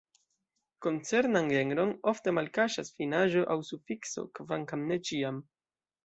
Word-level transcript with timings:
Koncernan 0.83 1.49
genron 1.55 1.91
ofte 2.11 2.33
malkaŝas 2.37 2.89
finaĵo 2.99 3.43
aŭ 3.55 3.61
sufikso, 3.71 4.23
kvankam 4.39 4.87
ne 4.93 4.99
ĉiam. 5.11 5.39